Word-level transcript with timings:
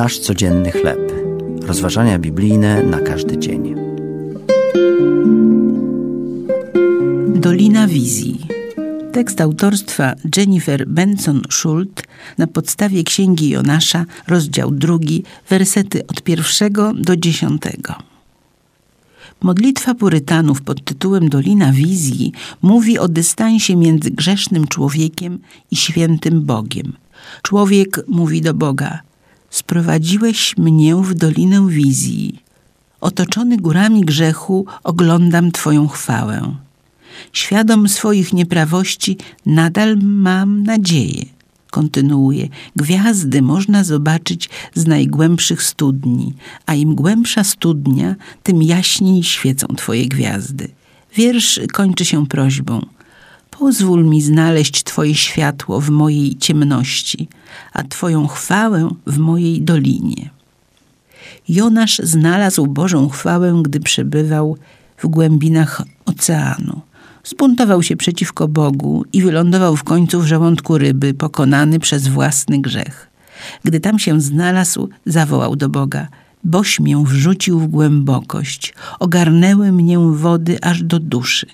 Nasz 0.00 0.18
codzienny 0.18 0.70
chleb. 0.70 1.12
Rozważania 1.62 2.18
biblijne 2.18 2.82
na 2.82 3.00
każdy 3.00 3.38
dzień. 3.38 3.74
Dolina 7.28 7.86
Wizji. 7.86 8.46
Tekst 9.12 9.40
autorstwa 9.40 10.14
Jennifer 10.36 10.88
Benson 10.88 11.42
Schult 11.50 12.02
na 12.38 12.46
podstawie 12.46 13.04
Księgi 13.04 13.50
Jonasza, 13.50 14.04
rozdział 14.28 14.70
drugi, 14.70 15.24
wersety 15.48 16.06
od 16.06 16.22
pierwszego 16.22 16.92
do 16.94 17.16
dziesiątego. 17.16 17.94
Modlitwa 19.42 19.94
purytanów 19.94 20.62
pod 20.62 20.84
tytułem 20.84 21.28
Dolina 21.28 21.72
Wizji 21.72 22.32
mówi 22.62 22.98
o 22.98 23.08
dystansie 23.08 23.76
między 23.76 24.10
grzesznym 24.10 24.66
człowiekiem 24.66 25.38
i 25.70 25.76
świętym 25.76 26.42
Bogiem. 26.42 26.92
Człowiek 27.42 28.00
mówi 28.08 28.40
do 28.40 28.54
Boga: 28.54 29.09
Sprowadziłeś 29.50 30.56
mnie 30.56 30.96
w 30.96 31.14
Dolinę 31.14 31.68
Wizji. 31.68 32.42
Otoczony 33.00 33.56
górami 33.56 34.00
grzechu 34.00 34.66
oglądam 34.84 35.52
Twoją 35.52 35.88
chwałę. 35.88 36.54
Świadom 37.32 37.88
swoich 37.88 38.32
nieprawości 38.32 39.16
nadal 39.46 39.96
mam 40.02 40.62
nadzieję. 40.62 41.24
Kontynuuje. 41.70 42.48
Gwiazdy 42.76 43.42
można 43.42 43.84
zobaczyć 43.84 44.48
z 44.74 44.86
najgłębszych 44.86 45.62
studni, 45.62 46.34
a 46.66 46.74
im 46.74 46.94
głębsza 46.94 47.44
studnia, 47.44 48.16
tym 48.42 48.62
jaśniej 48.62 49.22
świecą 49.22 49.66
Twoje 49.66 50.06
gwiazdy. 50.08 50.68
Wiersz 51.14 51.60
kończy 51.72 52.04
się 52.04 52.26
prośbą. 52.26 52.86
Pozwól 53.60 54.04
mi 54.04 54.22
znaleźć 54.22 54.84
Twoje 54.84 55.14
światło 55.14 55.80
w 55.80 55.90
mojej 55.90 56.36
ciemności, 56.36 57.28
a 57.72 57.82
Twoją 57.82 58.26
chwałę 58.26 58.90
w 59.06 59.18
mojej 59.18 59.62
dolinie. 59.62 60.30
Jonasz 61.48 61.98
znalazł 61.98 62.66
Bożą 62.66 63.08
chwałę, 63.08 63.60
gdy 63.62 63.80
przebywał 63.80 64.56
w 64.98 65.06
głębinach 65.06 65.82
oceanu. 66.06 66.80
Zbuntował 67.24 67.82
się 67.82 67.96
przeciwko 67.96 68.48
Bogu 68.48 69.04
i 69.12 69.22
wylądował 69.22 69.76
w 69.76 69.84
końcu 69.84 70.20
w 70.20 70.26
żołądku 70.26 70.78
ryby, 70.78 71.14
pokonany 71.14 71.78
przez 71.78 72.08
własny 72.08 72.58
grzech. 72.58 73.10
Gdy 73.64 73.80
tam 73.80 73.98
się 73.98 74.20
znalazł, 74.20 74.88
zawołał 75.06 75.56
do 75.56 75.68
Boga: 75.68 76.08
Boś 76.44 76.80
mię 76.80 77.04
wrzucił 77.06 77.60
w 77.60 77.66
głębokość, 77.66 78.74
ogarnęły 78.98 79.72
mnie 79.72 79.98
wody 79.98 80.58
aż 80.62 80.82
do 80.82 80.98
duszy. 80.98 81.46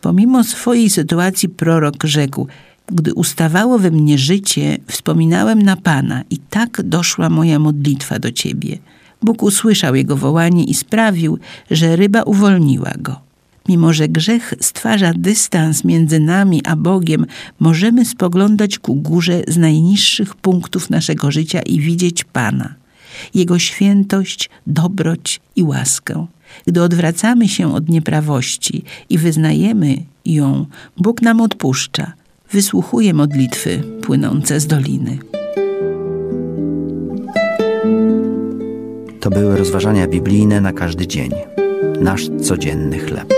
Pomimo 0.00 0.44
swojej 0.44 0.90
sytuacji 0.90 1.48
prorok 1.48 2.04
rzekł: 2.04 2.46
Gdy 2.86 3.14
ustawało 3.14 3.78
we 3.78 3.90
mnie 3.90 4.18
życie, 4.18 4.78
wspominałem 4.86 5.62
na 5.62 5.76
Pana 5.76 6.22
i 6.30 6.38
tak 6.38 6.82
doszła 6.82 7.30
moja 7.30 7.58
modlitwa 7.58 8.18
do 8.18 8.32
Ciebie. 8.32 8.78
Bóg 9.22 9.42
usłyszał 9.42 9.94
jego 9.94 10.16
wołanie 10.16 10.64
i 10.64 10.74
sprawił, 10.74 11.38
że 11.70 11.96
ryba 11.96 12.22
uwolniła 12.22 12.92
go. 12.98 13.20
Mimo, 13.68 13.92
że 13.92 14.08
grzech 14.08 14.54
stwarza 14.60 15.12
dystans 15.16 15.84
między 15.84 16.20
nami 16.20 16.62
a 16.66 16.76
Bogiem, 16.76 17.26
możemy 17.60 18.04
spoglądać 18.04 18.78
ku 18.78 18.94
górze 18.94 19.42
z 19.48 19.56
najniższych 19.56 20.34
punktów 20.34 20.90
naszego 20.90 21.30
życia 21.30 21.62
i 21.62 21.80
widzieć 21.80 22.24
Pana, 22.24 22.74
Jego 23.34 23.58
świętość, 23.58 24.50
dobroć 24.66 25.40
i 25.56 25.62
łaskę. 25.62 26.26
Gdy 26.66 26.82
odwracamy 26.82 27.48
się 27.48 27.74
od 27.74 27.88
nieprawości 27.88 28.84
i 29.10 29.18
wyznajemy 29.18 29.96
ją, 30.24 30.66
Bóg 30.96 31.22
nam 31.22 31.40
odpuszcza, 31.40 32.12
wysłuchuje 32.52 33.14
modlitwy 33.14 33.82
płynące 34.02 34.60
z 34.60 34.66
doliny. 34.66 35.18
To 39.20 39.30
były 39.30 39.56
rozważania 39.56 40.06
biblijne 40.06 40.60
na 40.60 40.72
każdy 40.72 41.06
dzień. 41.06 41.30
Nasz 42.00 42.28
codzienny 42.42 42.98
chleb. 42.98 43.34